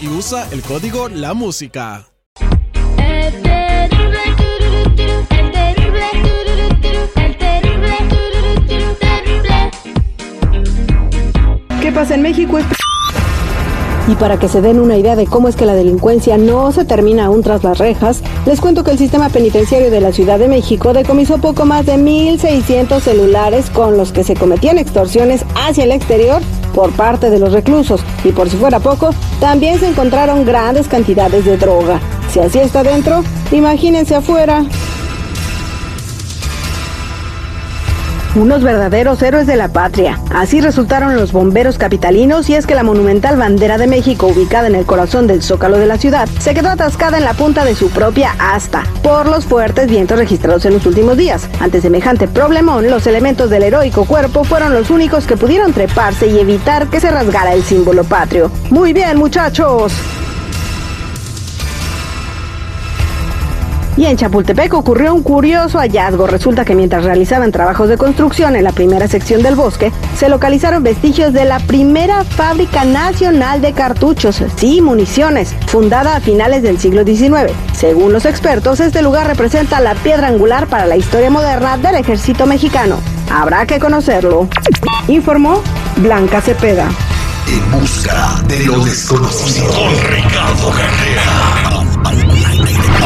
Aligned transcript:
Y 0.00 0.08
usa 0.08 0.48
el 0.52 0.62
código 0.62 1.10
La 1.10 1.34
Música. 1.34 2.06
¿Qué 11.82 11.92
pasa 11.92 12.14
en 12.14 12.22
México? 12.22 12.58
Y 14.08 14.14
para 14.14 14.38
que 14.38 14.48
se 14.48 14.62
den 14.62 14.80
una 14.80 14.96
idea 14.96 15.14
de 15.14 15.26
cómo 15.26 15.48
es 15.48 15.56
que 15.56 15.66
la 15.66 15.74
delincuencia 15.74 16.38
no 16.38 16.72
se 16.72 16.86
termina 16.86 17.26
aún 17.26 17.42
tras 17.42 17.62
las 17.62 17.76
rejas, 17.76 18.22
les 18.46 18.62
cuento 18.62 18.82
que 18.82 18.92
el 18.92 18.98
sistema 18.98 19.28
penitenciario 19.28 19.90
de 19.90 20.00
la 20.00 20.12
Ciudad 20.12 20.38
de 20.38 20.48
México 20.48 20.94
decomisó 20.94 21.36
poco 21.36 21.66
más 21.66 21.84
de 21.84 21.96
1.600 21.96 23.00
celulares 23.00 23.68
con 23.68 23.98
los 23.98 24.10
que 24.10 24.24
se 24.24 24.36
cometían 24.36 24.78
extorsiones 24.78 25.44
hacia 25.54 25.84
el 25.84 25.92
exterior 25.92 26.40
por 26.74 26.92
parte 26.92 27.30
de 27.30 27.38
los 27.38 27.52
reclusos. 27.52 28.02
Y 28.24 28.32
por 28.32 28.48
si 28.48 28.56
fuera 28.56 28.80
poco, 28.80 29.10
también 29.40 29.78
se 29.78 29.88
encontraron 29.88 30.44
grandes 30.44 30.88
cantidades 30.88 31.44
de 31.44 31.56
droga. 31.56 32.00
Si 32.30 32.40
así 32.40 32.58
está 32.58 32.82
dentro, 32.82 33.22
imagínense 33.52 34.14
afuera. 34.14 34.64
Unos 38.36 38.62
verdaderos 38.62 39.20
héroes 39.22 39.48
de 39.48 39.56
la 39.56 39.72
patria. 39.72 40.20
Así 40.32 40.60
resultaron 40.60 41.16
los 41.16 41.32
bomberos 41.32 41.78
capitalinos 41.78 42.48
y 42.48 42.54
es 42.54 42.64
que 42.64 42.76
la 42.76 42.84
monumental 42.84 43.36
bandera 43.36 43.76
de 43.76 43.88
México 43.88 44.28
ubicada 44.28 44.68
en 44.68 44.76
el 44.76 44.86
corazón 44.86 45.26
del 45.26 45.42
zócalo 45.42 45.78
de 45.78 45.86
la 45.86 45.98
ciudad 45.98 46.28
se 46.38 46.54
quedó 46.54 46.68
atascada 46.68 47.18
en 47.18 47.24
la 47.24 47.34
punta 47.34 47.64
de 47.64 47.74
su 47.74 47.90
propia 47.90 48.36
asta 48.38 48.84
por 49.02 49.26
los 49.26 49.46
fuertes 49.46 49.90
vientos 49.90 50.16
registrados 50.16 50.64
en 50.64 50.74
los 50.74 50.86
últimos 50.86 51.16
días. 51.16 51.48
Ante 51.58 51.80
semejante 51.80 52.28
problemón, 52.28 52.88
los 52.88 53.08
elementos 53.08 53.50
del 53.50 53.64
heroico 53.64 54.04
cuerpo 54.04 54.44
fueron 54.44 54.74
los 54.74 54.90
únicos 54.90 55.26
que 55.26 55.36
pudieron 55.36 55.72
treparse 55.72 56.28
y 56.28 56.38
evitar 56.38 56.86
que 56.86 57.00
se 57.00 57.10
rasgara 57.10 57.52
el 57.54 57.64
símbolo 57.64 58.04
patrio. 58.04 58.48
Muy 58.70 58.92
bien, 58.92 59.18
muchachos. 59.18 59.92
Y 64.00 64.06
en 64.06 64.16
Chapultepec 64.16 64.72
ocurrió 64.72 65.14
un 65.14 65.22
curioso 65.22 65.78
hallazgo. 65.78 66.26
Resulta 66.26 66.64
que 66.64 66.74
mientras 66.74 67.04
realizaban 67.04 67.52
trabajos 67.52 67.86
de 67.90 67.98
construcción 67.98 68.56
en 68.56 68.64
la 68.64 68.72
primera 68.72 69.06
sección 69.08 69.42
del 69.42 69.56
bosque, 69.56 69.92
se 70.16 70.30
localizaron 70.30 70.82
vestigios 70.82 71.34
de 71.34 71.44
la 71.44 71.58
primera 71.58 72.24
fábrica 72.24 72.86
nacional 72.86 73.60
de 73.60 73.74
cartuchos, 73.74 74.42
sí, 74.56 74.80
municiones, 74.80 75.54
fundada 75.66 76.16
a 76.16 76.20
finales 76.20 76.62
del 76.62 76.78
siglo 76.78 77.04
XIX. 77.04 77.52
Según 77.74 78.14
los 78.14 78.24
expertos, 78.24 78.80
este 78.80 79.02
lugar 79.02 79.26
representa 79.26 79.80
la 79.80 79.94
piedra 79.94 80.28
angular 80.28 80.66
para 80.66 80.86
la 80.86 80.96
historia 80.96 81.28
moderna 81.28 81.76
del 81.76 81.96
ejército 81.96 82.46
mexicano. 82.46 82.96
Habrá 83.30 83.66
que 83.66 83.78
conocerlo. 83.78 84.48
Informó 85.08 85.60
Blanca 85.96 86.40
Cepeda. 86.40 86.88
En 87.46 87.70
busca 87.70 88.40
de 88.48 88.64
lo 88.64 88.82
desconocido. 88.82 89.66
Con 89.74 89.92
Ricardo 90.10 90.70
Carrera. 90.70 91.29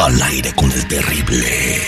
Al 0.03 0.23
aire 0.23 0.53
con 0.55 0.71
el 0.71 0.87
terrible. 0.87 1.81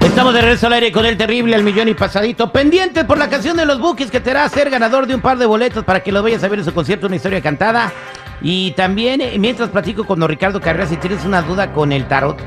Estamos 0.00 0.32
de 0.34 0.40
regreso 0.40 0.66
al 0.66 0.72
aire 0.74 0.92
con 0.92 1.06
el 1.06 1.16
terrible 1.16 1.54
al 1.54 1.62
millón 1.62 1.88
y 1.88 1.94
pasadito. 1.94 2.52
Pendiente 2.52 3.04
por 3.04 3.18
la 3.18 3.28
canción 3.28 3.56
de 3.56 3.66
los 3.66 3.80
Bookies 3.80 4.10
que 4.10 4.20
te 4.20 4.30
hará 4.30 4.48
ser 4.48 4.70
ganador 4.70 5.06
de 5.06 5.14
un 5.14 5.20
par 5.20 5.38
de 5.38 5.46
boletos 5.46 5.84
para 5.84 6.02
que 6.02 6.12
lo 6.12 6.22
vayas 6.22 6.42
a 6.44 6.48
ver 6.48 6.60
en 6.60 6.64
su 6.64 6.72
concierto, 6.72 7.06
una 7.06 7.16
historia 7.16 7.40
cantada. 7.40 7.92
Y 8.40 8.72
también, 8.72 9.20
eh, 9.20 9.36
mientras 9.38 9.68
platico 9.70 10.04
con 10.04 10.20
don 10.20 10.28
Ricardo 10.28 10.60
Carrera, 10.60 10.86
si 10.86 10.96
tienes 10.96 11.24
una 11.24 11.42
duda 11.42 11.72
con 11.72 11.92
el 11.92 12.06
tarot 12.06 12.38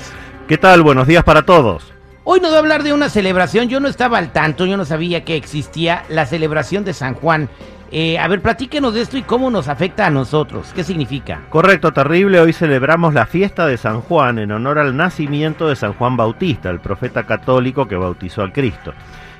¿Qué 0.49 0.59
tal? 0.59 0.83
Buenos 0.83 1.07
días 1.07 1.23
para 1.23 1.43
todos. 1.43 1.93
Hoy 2.25 2.41
nos 2.41 2.51
va 2.53 2.57
a 2.57 2.59
hablar 2.59 2.83
de 2.83 2.93
una 2.93 3.09
celebración. 3.09 3.69
Yo 3.69 3.79
no 3.81 3.89
estaba 3.89 4.19
al 4.19 4.33
tanto, 4.33 4.67
yo 4.67 4.77
no 4.77 4.85
sabía 4.85 5.25
que 5.25 5.37
existía 5.37 6.05
la 6.09 6.27
celebración 6.27 6.85
de 6.85 6.93
San 6.93 7.15
Juan. 7.15 7.49
Eh, 7.93 8.19
a 8.19 8.29
ver, 8.29 8.41
platíquenos 8.41 8.95
de 8.95 9.01
esto 9.01 9.19
y 9.19 9.23
cómo 9.23 9.51
nos 9.51 9.67
afecta 9.67 10.07
a 10.07 10.11
nosotros. 10.11 10.73
¿Qué 10.75 10.85
significa? 10.85 11.43
Correcto, 11.49 11.93
terrible. 11.93 12.41
Hoy 12.41 12.53
celebramos 12.53 13.15
la 13.15 13.27
fiesta 13.27 13.67
de 13.67 13.77
San 13.77 14.01
Juan 14.01 14.39
en 14.39 14.53
honor 14.53 14.79
al 14.79 14.97
nacimiento 14.97 15.69
de 15.69 15.75
San 15.75 15.95
Juan 15.95 16.17
Bautista, 16.17 16.71
el 16.71 16.79
profeta 16.79 17.25
católico 17.25 17.89
que 17.89 17.97
bautizó 17.97 18.43
al 18.43 18.53
Cristo. 18.53 18.93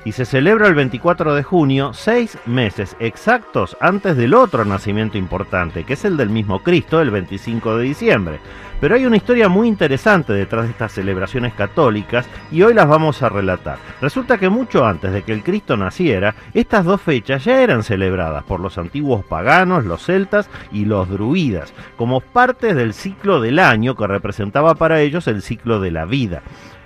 Y 0.03 0.13
se 0.13 0.25
celebra 0.25 0.67
el 0.67 0.73
24 0.73 1.35
de 1.35 1.43
junio, 1.43 1.93
seis 1.93 2.37
meses 2.47 2.95
exactos 2.99 3.77
antes 3.79 4.17
del 4.17 4.33
otro 4.33 4.65
nacimiento 4.65 5.19
importante, 5.19 5.83
que 5.83 5.93
es 5.93 6.05
el 6.05 6.17
del 6.17 6.29
mismo 6.29 6.63
Cristo, 6.63 7.01
el 7.01 7.11
25 7.11 7.77
de 7.77 7.83
diciembre. 7.83 8.39
Pero 8.81 8.95
hay 8.95 9.05
una 9.05 9.17
historia 9.17 9.47
muy 9.47 9.67
interesante 9.67 10.33
detrás 10.33 10.65
de 10.65 10.71
estas 10.71 10.93
celebraciones 10.93 11.53
católicas 11.53 12.27
y 12.51 12.63
hoy 12.63 12.73
las 12.73 12.87
vamos 12.87 13.21
a 13.21 13.29
relatar. 13.29 13.77
Resulta 14.01 14.39
que 14.39 14.49
mucho 14.49 14.83
antes 14.83 15.13
de 15.13 15.21
que 15.21 15.33
el 15.33 15.43
Cristo 15.43 15.77
naciera, 15.77 16.33
estas 16.55 16.83
dos 16.83 16.99
fechas 16.99 17.45
ya 17.45 17.61
eran 17.61 17.83
celebradas 17.83 18.43
por 18.43 18.59
los 18.59 18.79
antiguos 18.79 19.23
paganos, 19.23 19.85
los 19.85 20.03
celtas 20.03 20.49
y 20.71 20.85
los 20.85 21.07
druidas, 21.09 21.75
como 21.95 22.21
partes 22.21 22.75
del 22.75 22.95
ciclo 22.95 23.39
del 23.39 23.59
año 23.59 23.95
que 23.95 24.07
representaba 24.07 24.73
para 24.73 24.99
ellos 25.01 25.27
el 25.27 25.43
ciclo 25.43 25.79
de 25.79 25.91
la 25.91 26.05
vida. 26.05 26.41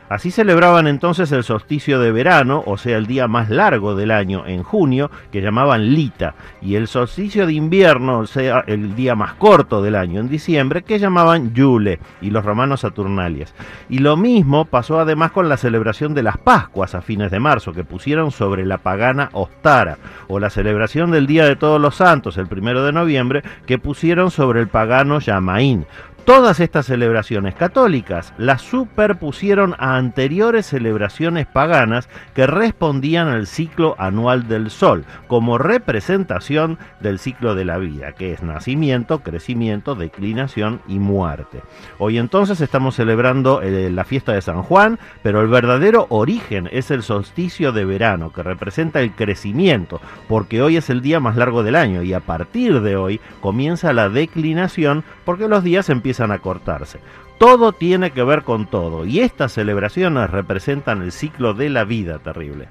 Así 0.08 0.30
celebraban 0.30 0.86
entonces 0.86 1.31
el 1.31 1.44
solsticio 1.44 2.00
de 2.00 2.12
verano, 2.12 2.63
o 2.68 2.78
sea, 2.78 2.98
el 2.98 3.07
día 3.07 3.28
más 3.28 3.50
largo 3.50 3.96
del 3.96 4.12
año 4.12 4.46
en 4.46 4.62
junio, 4.62 5.10
que 5.31 5.42
llamaban 5.42 5.96
Lita, 5.96 6.36
y 6.62 6.75
el 6.75 6.88
solsticio 6.88 7.48
de 7.48 7.54
invierno, 7.54 8.19
o 8.19 8.28
sea, 8.28 8.63
el 8.68 8.96
día 8.96 9.16
más 9.16 9.34
corto 9.34 9.81
del 9.81 9.96
año 9.96 10.19
en 10.19 10.30
diciembre, 10.30 10.84
que 10.84 11.00
llamaban 11.00 11.54
Yule, 11.54 12.00
y 12.22 12.30
los 12.30 12.46
romanos 12.46 12.81
Saturnalias. 12.81 13.56
Y 13.90 13.98
lo 13.98 14.16
mismo 14.16 14.66
pasó 14.66 15.00
además 15.00 15.31
con 15.31 15.50
la 15.50 15.57
celebración 15.57 16.13
de 16.13 16.24
las 16.24 16.38
Pascuas 16.38 16.94
a 16.94 17.01
fines 17.01 17.31
de 17.31 17.40
marzo, 17.40 17.74
que 17.74 17.84
pusieron 17.84 18.30
sobre 18.30 18.66
la 18.66 18.78
pagana 18.78 19.30
Ostara, 19.34 19.98
o 20.28 20.40
la 20.40 20.51
celebración 20.51 21.10
del 21.10 21.25
Día 21.25 21.46
de 21.46 21.56
Todos 21.56 21.81
los 21.81 21.96
Santos, 21.96 22.38
el 22.38 22.48
primero 22.48 22.86
de 22.86 22.92
noviembre, 22.92 23.42
que 23.66 23.80
pusieron 23.80 24.30
sobre 24.30 24.62
el 24.62 24.68
pagano 24.68 25.19
Yamaín. 25.19 25.88
Todas 26.25 26.60
estas 26.60 26.88
celebraciones 26.88 27.54
católicas 27.54 28.33
las 28.39 28.63
superpusieron 28.63 29.75
a 29.77 29.95
anteriores 29.95 30.66
celebraciones 30.66 31.45
paganas 31.45 32.10
que 32.33 32.48
respondían 32.48 33.27
al 33.27 33.45
ciclo 33.45 33.94
anual 34.00 34.48
del 34.48 34.72
sol, 34.72 35.06
como 35.27 35.60
representación 35.60 36.80
del 37.00 37.19
ciclo 37.19 37.54
de 37.54 37.66
la 37.66 37.77
vida, 37.77 38.13
que 38.13 38.33
es 38.33 38.42
nacimiento, 38.42 39.19
crecimiento, 39.19 39.94
declinación 39.94 40.81
y 40.88 40.98
muerte. 40.98 41.62
Hoy 42.00 42.18
entonces 42.18 42.60
estamos 42.60 42.95
celebrando 42.95 43.62
eh, 43.62 43.92
la 43.92 44.04
fiesta 44.04 44.33
de 44.33 44.42
San 44.42 44.63
Juan, 44.63 44.98
pero 45.22 45.42
el 45.42 45.48
verdadero 45.48 46.07
origen 46.10 46.68
es 46.72 46.89
el 46.89 47.04
solsticio 47.04 47.72
de 47.72 47.86
verano, 47.86 48.33
que 48.33 48.42
representa 48.42 49.00
el 49.00 49.12
crecimiento, 49.12 50.01
porque 50.27 50.63
hoy 50.63 50.77
es 50.77 50.89
el 50.89 51.04
día 51.04 51.19
más 51.19 51.36
largo 51.36 51.62
del 51.62 51.75
año 51.75 52.01
y 52.01 52.13
a 52.13 52.19
partir 52.19 52.81
de 52.81 52.95
hoy 52.95 53.22
comienza 53.42 53.94
la 53.94 54.10
declinación 54.10 55.04
porque 55.24 55.48
los 55.48 55.63
días 55.63 55.89
empiezan 55.89 56.14
a 56.19 56.39
cortarse. 56.39 57.00
Todo 57.38 57.73
tiene 57.73 58.12
que 58.12 58.23
ver 58.23 58.44
con 58.44 58.65
todo 58.65 59.06
y 59.06 59.19
estas 59.19 59.53
celebraciones 59.53 60.29
representan 60.29 61.01
el 61.01 61.12
ciclo 61.12 61.53
de 61.53 61.69
la 61.69 61.83
vida 61.83 62.19
terrible. 62.19 62.69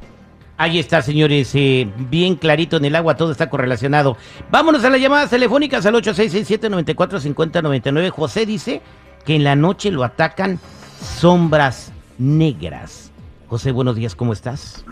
Ahí 0.56 0.78
está, 0.78 1.02
señores, 1.02 1.52
eh, 1.54 1.88
bien 1.96 2.36
clarito 2.36 2.76
en 2.76 2.84
el 2.84 2.94
agua, 2.94 3.16
todo 3.16 3.32
está 3.32 3.50
correlacionado. 3.50 4.16
Vámonos 4.50 4.84
a 4.84 4.90
las 4.90 5.00
llamadas 5.00 5.30
telefónicas 5.30 5.84
al 5.84 5.96
8667-945099. 5.96 8.10
José 8.10 8.46
dice 8.46 8.80
que 9.26 9.34
en 9.34 9.42
la 9.42 9.56
noche 9.56 9.90
lo 9.90 10.04
atacan 10.04 10.60
sombras 11.00 11.92
negras. 12.18 13.10
José, 13.48 13.72
buenos 13.72 13.96
días, 13.96 14.14
¿cómo 14.14 14.32
estás? 14.32 14.84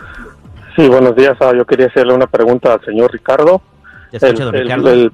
Sí, 0.75 0.87
buenos 0.87 1.15
días. 1.15 1.37
Ah, 1.39 1.53
yo 1.55 1.65
quería 1.65 1.87
hacerle 1.87 2.13
una 2.13 2.27
pregunta 2.27 2.73
al 2.73 2.83
señor 2.83 3.11
Ricardo. 3.11 3.61
¿Te 4.19 4.27
escucha, 4.27 4.45
don 4.45 4.55
El- 4.55 4.61
el- 4.61 4.67
Ricardo? 4.67 4.91
el- 4.91 5.11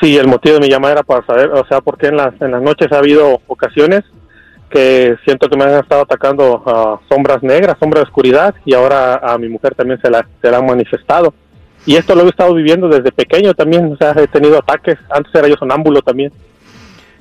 sí, 0.00 0.16
el 0.16 0.26
motivo 0.28 0.54
de 0.54 0.60
mi 0.60 0.68
llamada 0.68 0.94
era 0.94 1.02
para 1.02 1.24
saber, 1.26 1.50
o 1.50 1.64
sea, 1.66 1.80
porque 1.80 2.08
en 2.08 2.16
las, 2.16 2.40
en 2.40 2.50
las 2.52 2.62
noches 2.62 2.90
ha 2.92 2.98
habido 2.98 3.40
ocasiones 3.46 4.02
que 4.70 5.16
siento 5.24 5.48
que 5.48 5.56
me 5.56 5.64
han 5.64 5.78
estado 5.78 6.02
atacando 6.02 6.62
ah, 6.66 6.98
sombras 7.08 7.42
negras, 7.42 7.76
sombras 7.78 8.02
de 8.02 8.08
oscuridad, 8.08 8.54
y 8.64 8.74
ahora 8.74 9.16
a 9.16 9.38
mi 9.38 9.48
mujer 9.48 9.74
también 9.74 10.00
se 10.00 10.10
la, 10.10 10.26
se 10.42 10.50
la 10.50 10.58
han 10.58 10.66
manifestado. 10.66 11.32
Y 11.86 11.96
esto 11.96 12.14
lo 12.14 12.22
he 12.22 12.28
estado 12.28 12.54
viviendo 12.54 12.88
desde 12.88 13.12
pequeño 13.12 13.52
también, 13.54 13.92
o 13.92 13.96
sea, 13.96 14.12
he 14.16 14.26
tenido 14.26 14.58
ataques. 14.58 14.96
Antes 15.10 15.34
era 15.34 15.48
yo 15.48 15.54
sonámbulo 15.56 16.00
también. 16.00 16.32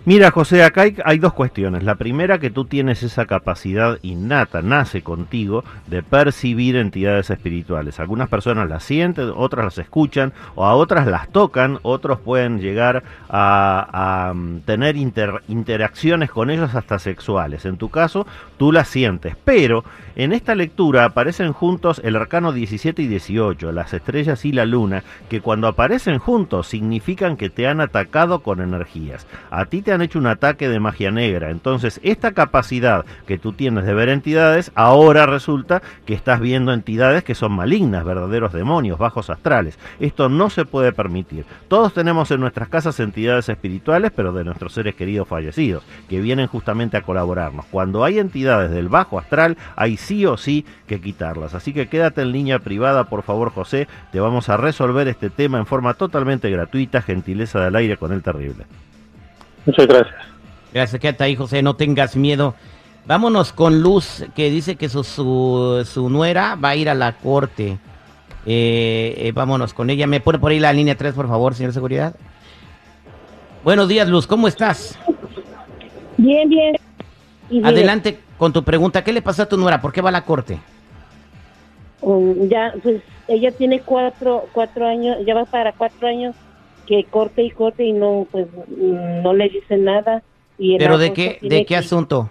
Mira, 0.05 0.31
José, 0.31 0.65
acá 0.65 0.83
hay, 1.05 1.17
dos 1.17 1.31
cuestiones. 1.31 1.83
La 1.83 1.95
primera, 1.95 2.37
que 2.37 2.49
tú 2.49 2.65
tienes 2.65 3.03
esa 3.03 3.25
capacidad 3.25 3.99
innata, 4.01 4.61
nace 4.61 5.01
contigo, 5.01 5.63
de 5.87 6.03
percibir 6.03 6.75
entidades 6.75 7.29
espirituales. 7.29 8.01
Algunas 8.01 8.27
personas 8.27 8.67
las 8.67 8.83
sienten, 8.83 9.31
otras 9.33 9.63
las 9.63 9.77
escuchan, 9.77 10.33
o 10.55 10.65
a 10.65 10.75
otras 10.75 11.07
las 11.07 11.29
tocan, 11.29 11.79
otros 11.83 12.19
pueden 12.19 12.59
llegar 12.59 13.03
a, 13.29 14.33
mm, 14.35 14.57
tener 14.65 14.97
inter- 14.97 15.41
interacciones 15.47 16.29
con 16.29 16.49
ellos 16.49 16.75
hasta 16.75 16.99
sexuales. 16.99 17.63
En 17.63 17.77
tu 17.77 17.87
caso, 17.87 18.27
tú 18.57 18.73
las 18.73 18.89
sientes. 18.89 19.37
Pero 19.45 19.85
en 20.17 20.33
esta 20.33 20.53
lectura 20.53 21.05
aparecen 21.05 21.53
juntos 21.53 22.01
el 22.03 22.17
arcano 22.17 22.51
17 22.51 23.01
y 23.01 23.07
18, 23.07 23.71
las 23.71 23.93
estrellas 23.93 24.43
y 24.43 24.51
la 24.51 24.65
luna, 24.65 25.01
que 25.29 25.39
cuando 25.39 25.67
aparecen 25.69 26.19
juntos 26.19 26.67
significan 26.67 27.37
que 27.37 27.49
te 27.49 27.67
han 27.69 27.79
atacado 27.79 28.39
con 28.39 28.59
energías. 28.59 29.25
A 29.49 29.63
ti 29.65 29.81
te 29.81 29.92
han 29.93 30.01
hecho 30.01 30.19
un 30.19 30.27
ataque 30.27 30.69
de 30.69 30.79
magia 30.79 31.11
negra. 31.11 31.49
Entonces, 31.49 31.99
esta 32.03 32.33
capacidad 32.33 33.05
que 33.25 33.37
tú 33.37 33.53
tienes 33.53 33.85
de 33.85 33.93
ver 33.93 34.09
entidades, 34.09 34.71
ahora 34.75 35.25
resulta 35.25 35.81
que 36.05 36.13
estás 36.13 36.39
viendo 36.39 36.73
entidades 36.73 37.23
que 37.23 37.35
son 37.35 37.53
malignas, 37.53 38.05
verdaderos 38.05 38.53
demonios, 38.53 38.97
bajos 38.97 39.29
astrales. 39.29 39.77
Esto 39.99 40.29
no 40.29 40.49
se 40.49 40.65
puede 40.65 40.91
permitir. 40.91 41.45
Todos 41.67 41.93
tenemos 41.93 42.31
en 42.31 42.39
nuestras 42.39 42.69
casas 42.69 42.99
entidades 42.99 43.49
espirituales, 43.49 44.11
pero 44.15 44.33
de 44.33 44.43
nuestros 44.43 44.73
seres 44.73 44.95
queridos 44.95 45.27
fallecidos, 45.27 45.83
que 46.09 46.21
vienen 46.21 46.47
justamente 46.47 46.97
a 46.97 47.01
colaborarnos. 47.01 47.65
Cuando 47.65 48.03
hay 48.03 48.19
entidades 48.19 48.71
del 48.71 48.89
bajo 48.89 49.19
astral, 49.19 49.57
hay 49.75 49.97
sí 49.97 50.25
o 50.25 50.37
sí 50.37 50.65
que 50.87 51.01
quitarlas. 51.01 51.53
Así 51.53 51.73
que 51.73 51.87
quédate 51.87 52.21
en 52.21 52.31
línea 52.31 52.59
privada, 52.59 53.05
por 53.05 53.23
favor, 53.23 53.51
José. 53.51 53.87
Te 54.11 54.19
vamos 54.19 54.49
a 54.49 54.57
resolver 54.57 55.07
este 55.07 55.29
tema 55.29 55.57
en 55.57 55.65
forma 55.65 55.93
totalmente 55.93 56.49
gratuita, 56.49 57.01
gentileza 57.01 57.59
del 57.61 57.75
aire 57.75 57.97
con 57.97 58.11
el 58.11 58.21
terrible. 58.21 58.65
Muchas 59.65 59.87
gracias. 59.87 60.15
Gracias, 60.73 61.01
quédate 61.01 61.23
ahí, 61.23 61.35
José, 61.35 61.61
no 61.61 61.75
tengas 61.75 62.15
miedo. 62.15 62.55
Vámonos 63.05 63.53
con 63.53 63.81
Luz, 63.81 64.25
que 64.35 64.49
dice 64.49 64.75
que 64.75 64.89
su, 64.89 65.03
su, 65.03 65.85
su 65.85 66.09
nuera 66.09 66.55
va 66.55 66.69
a 66.69 66.75
ir 66.75 66.89
a 66.89 66.93
la 66.93 67.13
corte. 67.17 67.77
Eh, 68.45 69.15
eh, 69.17 69.31
vámonos 69.33 69.73
con 69.73 69.89
ella. 69.89 70.07
¿Me 70.07 70.19
pone 70.19 70.39
por 70.39 70.51
ahí 70.51 70.59
la 70.59 70.73
línea 70.73 70.95
3, 70.95 71.13
por 71.13 71.27
favor, 71.27 71.53
señor 71.53 71.73
Seguridad? 71.73 72.15
Buenos 73.63 73.87
días, 73.87 74.07
Luz, 74.07 74.25
¿cómo 74.27 74.47
estás? 74.47 74.97
Bien, 76.17 76.49
bien. 76.49 76.75
Adelante 77.63 78.19
con 78.37 78.51
tu 78.51 78.63
pregunta. 78.63 79.03
¿Qué 79.03 79.13
le 79.13 79.21
pasó 79.21 79.43
a 79.43 79.45
tu 79.47 79.57
nuera? 79.57 79.81
¿Por 79.81 79.93
qué 79.93 80.01
va 80.01 80.09
a 80.09 80.13
la 80.13 80.25
corte? 80.25 80.59
um, 82.03 82.49
ya, 82.49 82.73
pues 82.83 83.01
ella 83.27 83.51
tiene 83.51 83.79
cuatro, 83.79 84.45
cuatro 84.51 84.87
años, 84.87 85.17
ya 85.25 85.33
va 85.33 85.45
para 85.45 85.71
cuatro 85.71 86.07
años 86.07 86.35
que 86.85 87.03
corte 87.05 87.43
y 87.43 87.51
corte 87.51 87.83
y 87.85 87.93
no, 87.93 88.27
pues 88.31 88.47
no 88.77 89.33
le 89.33 89.49
dice 89.49 89.77
nada. 89.77 90.21
Y 90.57 90.77
¿Pero 90.77 90.97
de 90.97 91.13
qué, 91.13 91.39
de 91.41 91.49
qué 91.59 91.65
que- 91.65 91.75
asunto? 91.77 92.29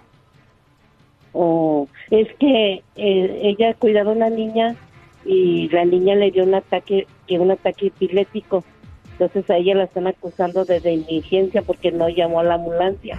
Oh, 1.33 1.87
es 2.11 2.27
que 2.39 2.83
eh, 2.95 3.39
ella 3.41 3.73
cuidaba 3.73 4.11
a 4.11 4.15
una 4.15 4.29
niña 4.29 4.75
y 5.25 5.67
la 5.69 5.83
niña 5.83 6.15
le 6.15 6.29
dio 6.31 6.43
un 6.43 6.53
ataque, 6.53 7.07
que 7.27 7.39
un 7.39 7.49
ataque 7.51 7.87
epiléptico. 7.87 8.63
Entonces 9.13 9.49
a 9.49 9.57
ella 9.57 9.75
la 9.75 9.83
están 9.85 10.07
acusando 10.07 10.63
de 10.65 10.79
negligencia 10.81 11.61
porque 11.63 11.91
no 11.91 12.09
llamó 12.09 12.39
a 12.39 12.43
la 12.43 12.55
ambulancia. 12.55 13.17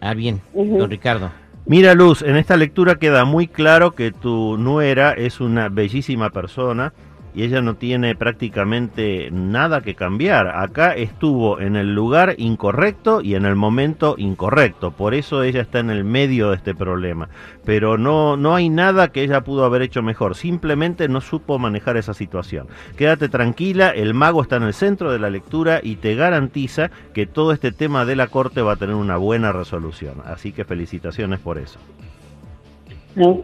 Ah, 0.00 0.14
bien, 0.14 0.40
don 0.54 0.90
Ricardo. 0.90 1.30
Mira, 1.66 1.94
Luz, 1.94 2.22
en 2.22 2.36
esta 2.36 2.56
lectura 2.56 2.96
queda 2.98 3.24
muy 3.24 3.46
claro 3.46 3.92
que 3.92 4.10
tu 4.10 4.56
nuera 4.56 5.12
es 5.12 5.40
una 5.40 5.68
bellísima 5.68 6.30
persona 6.30 6.92
y 7.38 7.44
ella 7.44 7.62
no 7.62 7.76
tiene 7.76 8.16
prácticamente 8.16 9.30
nada 9.30 9.80
que 9.80 9.94
cambiar. 9.94 10.48
Acá 10.48 10.96
estuvo 10.96 11.60
en 11.60 11.76
el 11.76 11.94
lugar 11.94 12.34
incorrecto 12.36 13.20
y 13.22 13.36
en 13.36 13.44
el 13.44 13.54
momento 13.54 14.16
incorrecto. 14.18 14.90
Por 14.90 15.14
eso 15.14 15.44
ella 15.44 15.60
está 15.60 15.78
en 15.78 15.90
el 15.90 16.02
medio 16.02 16.50
de 16.50 16.56
este 16.56 16.74
problema. 16.74 17.28
Pero 17.64 17.96
no, 17.96 18.36
no 18.36 18.56
hay 18.56 18.70
nada 18.70 19.12
que 19.12 19.22
ella 19.22 19.42
pudo 19.42 19.64
haber 19.64 19.82
hecho 19.82 20.02
mejor. 20.02 20.34
Simplemente 20.34 21.06
no 21.06 21.20
supo 21.20 21.60
manejar 21.60 21.96
esa 21.96 22.12
situación. 22.12 22.66
Quédate 22.96 23.28
tranquila, 23.28 23.90
el 23.90 24.14
mago 24.14 24.42
está 24.42 24.56
en 24.56 24.64
el 24.64 24.74
centro 24.74 25.12
de 25.12 25.20
la 25.20 25.30
lectura 25.30 25.78
y 25.80 25.94
te 25.94 26.16
garantiza 26.16 26.90
que 27.14 27.26
todo 27.26 27.52
este 27.52 27.70
tema 27.70 28.04
de 28.04 28.16
la 28.16 28.26
corte 28.26 28.62
va 28.62 28.72
a 28.72 28.76
tener 28.76 28.96
una 28.96 29.16
buena 29.16 29.52
resolución. 29.52 30.22
Así 30.24 30.50
que 30.50 30.64
felicitaciones 30.64 31.38
por 31.38 31.58
eso. 31.58 31.78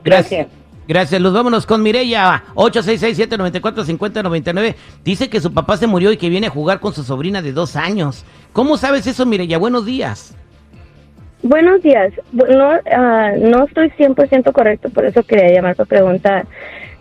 Gracias, 0.03 0.49
Luz. 0.87 1.33
Vámonos 1.33 1.67
con 1.67 1.83
Mireya. 1.83 2.45
8667-945099. 2.55 4.75
Dice 5.05 5.29
que 5.29 5.41
su 5.41 5.53
papá 5.53 5.77
se 5.77 5.87
murió 5.87 6.13
y 6.13 6.17
que 6.17 6.29
viene 6.29 6.49
a 6.49 6.51
jugar 6.51 6.81
con 6.81 6.93
su 6.93 7.03
sobrina 7.03 7.43
de 7.43 7.53
dos 7.53 7.77
años. 7.77 8.25
¿Cómo 8.53 8.77
sabes 8.77 9.07
eso, 9.07 9.27
Mireya? 9.27 9.59
Buenos 9.59 9.87
días. 9.87 10.37
Buenos 11.43 11.83
días. 11.83 12.13
No, 12.33 12.73
ah, 12.91 13.33
no 13.39 13.65
estoy 13.65 13.91
100% 13.91 14.53
correcto, 14.53 14.89
por 14.89 15.05
eso 15.05 15.23
quería 15.23 15.53
llamar 15.53 15.77
para 15.77 15.87
preguntar. 15.87 16.47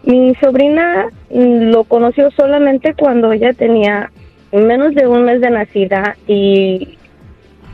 Mi 0.04 0.36
sobrina 0.36 1.08
mm, 1.30 1.72
lo 1.72 1.86
conoció 1.86 2.30
solamente 2.32 2.94
cuando 2.94 3.32
ella 3.32 3.54
tenía 3.54 4.12
menos 4.52 4.94
de 4.96 5.08
un 5.08 5.24
mes 5.24 5.40
de 5.40 5.50
nacida 5.50 6.18
y 6.28 6.98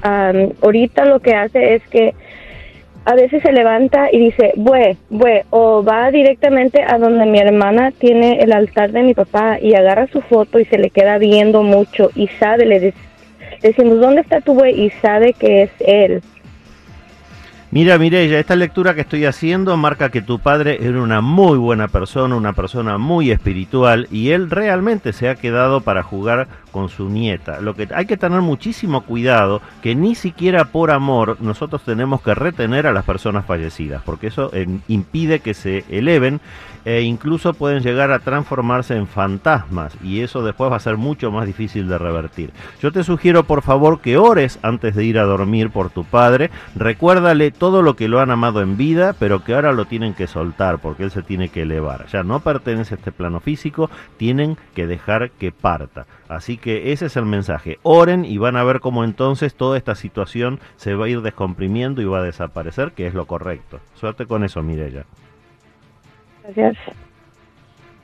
ahorita 0.02 1.06
lo 1.06 1.20
que 1.20 1.34
hace 1.34 1.76
es 1.76 1.84
que 1.90 2.14
a 3.06 3.16
veces 3.16 3.42
se 3.42 3.52
levanta 3.52 4.10
y 4.12 4.20
dice, 4.20 4.52
bue, 4.56 4.98
bue, 5.10 5.46
o 5.50 5.84
va 5.84 6.12
directamente 6.12 6.84
a 6.84 6.98
donde 6.98 7.26
mi 7.26 7.40
hermana 7.40 7.92
tiene 7.92 8.40
el 8.40 8.52
altar 8.54 8.92
de 8.92 9.04
mi 9.04 9.14
papá 9.14 9.58
y 9.60 9.74
agarra 9.74 10.08
su 10.08 10.22
foto 10.22 10.60
y 10.60 10.66
se 10.66 10.78
le 10.78 10.90
queda 10.90 11.18
viendo 11.18 11.64
mucho 11.64 12.12
y 12.16 12.28
sabe, 12.40 12.66
le 12.66 12.82
dec- 12.82 12.94
decimos, 13.62 14.00
¿dónde 14.00 14.22
está 14.22 14.42
tu 14.42 14.54
bue? 14.54 14.72
Y 14.72 14.90
sabe 15.02 15.34
que 15.34 15.64
es 15.64 15.72
él. 15.80 16.22
Mira, 17.72 18.00
Mireya, 18.00 18.40
esta 18.40 18.56
lectura 18.56 18.96
que 18.96 19.02
estoy 19.02 19.26
haciendo 19.26 19.78
marca 19.78 20.10
que 20.10 20.24
tu 20.24 20.40
padre 20.40 20.80
era 20.82 21.04
una 21.04 21.22
muy 21.22 21.56
buena 21.60 21.88
persona, 21.88 22.36
una 22.36 22.54
persona 22.54 22.98
muy 22.98 23.30
espiritual 23.30 24.08
y 24.10 24.32
él 24.32 24.50
realmente 24.50 25.14
se 25.14 25.30
ha 25.30 25.36
quedado 25.36 25.82
para 25.82 26.02
jugar 26.02 26.48
con 26.72 26.90
su 26.90 27.10
nieta. 27.10 27.62
Lo 27.62 27.76
que 27.76 27.88
hay 27.94 28.08
que 28.08 28.18
tener 28.18 28.42
muchísimo 28.42 29.02
cuidado 29.02 29.62
que 29.84 29.94
ni 29.94 30.16
siquiera 30.16 30.66
por 30.66 30.90
amor 30.90 31.38
nosotros 31.42 31.84
tenemos 31.84 32.22
que 32.24 32.34
retener 32.34 32.88
a 32.88 32.92
las 32.92 33.06
personas 33.06 33.46
fallecidas, 33.46 34.02
porque 34.04 34.28
eso 34.28 34.50
eh, 34.52 34.68
impide 34.88 35.40
que 35.40 35.54
se 35.54 35.86
eleven 35.90 36.42
e 36.86 37.02
incluso 37.02 37.54
pueden 37.54 37.84
llegar 37.84 38.12
a 38.12 38.20
transformarse 38.20 38.96
en 38.96 39.06
fantasmas 39.06 39.94
y 40.04 40.22
eso 40.22 40.44
después 40.44 40.72
va 40.72 40.78
a 40.78 40.80
ser 40.80 40.98
mucho 40.98 41.32
más 41.32 41.46
difícil 41.46 41.88
de 41.88 41.98
revertir. 41.98 42.52
Yo 42.82 42.92
te 42.92 43.04
sugiero 43.04 43.44
por 43.44 43.62
favor 43.62 44.00
que 44.00 44.18
ores 44.18 44.60
antes 44.64 44.96
de 44.96 45.04
ir 45.04 45.20
a 45.20 45.24
dormir 45.24 45.70
por 45.70 45.90
tu 45.90 46.04
padre, 46.04 46.50
recuérdale 46.76 47.52
todo 47.60 47.84
lo 47.84 47.96
que 47.96 48.08
lo 48.08 48.20
han 48.20 48.32
amado 48.32 48.62
en 48.64 48.76
vida, 48.78 49.14
pero 49.20 49.44
que 49.44 49.54
ahora 49.54 49.72
lo 49.74 49.86
tienen 49.86 50.16
que 50.16 50.26
soltar 50.26 50.80
porque 50.80 51.04
él 51.04 51.12
se 51.12 51.22
tiene 51.22 51.50
que 51.50 51.62
elevar. 51.62 52.08
Ya 52.08 52.24
no 52.24 52.40
pertenece 52.40 52.96
a 52.96 52.98
este 52.98 53.12
plano 53.12 53.40
físico, 53.40 53.92
tienen 54.18 54.58
que 54.74 54.88
dejar 54.88 55.30
que 55.32 55.52
parta. 55.52 56.08
Así 56.28 56.58
que 56.58 56.92
ese 56.92 57.06
es 57.06 57.16
el 57.18 57.26
mensaje. 57.26 57.78
Oren 57.84 58.26
y 58.26 58.38
van 58.40 58.56
a 58.56 58.64
ver 58.64 58.80
cómo 58.80 59.04
entonces 59.04 59.54
toda 59.54 59.78
esta 59.78 59.94
situación 59.94 60.60
se 60.78 60.96
va 60.96 61.06
a 61.06 61.10
ir 61.10 61.22
descomprimiendo 61.22 62.02
y 62.02 62.06
va 62.06 62.20
a 62.20 62.24
desaparecer, 62.24 62.94
que 62.94 63.06
es 63.06 63.14
lo 63.14 63.26
correcto. 63.28 63.80
Suerte 63.94 64.26
con 64.26 64.44
eso, 64.44 64.64
Mireya. 64.64 65.04
Gracias. 66.56 66.78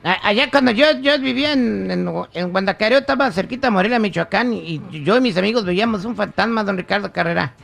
A- 0.04 0.28
Allá 0.28 0.50
cuando 0.50 0.70
yo, 0.70 0.84
yo 1.00 1.18
vivía 1.18 1.52
en, 1.52 1.90
en, 1.90 2.08
en 2.34 2.50
Guandacareo, 2.52 2.98
estaba 2.98 3.30
cerquita 3.32 3.68
de 3.68 3.70
Morelia, 3.72 3.98
Michoacán, 3.98 4.52
y 4.52 4.80
yo 5.02 5.16
y 5.16 5.20
mis 5.20 5.36
amigos 5.36 5.64
veíamos 5.64 6.04
un 6.04 6.14
fantasma, 6.14 6.62
don 6.62 6.76
Ricardo 6.76 7.10
Carrera. 7.10 7.54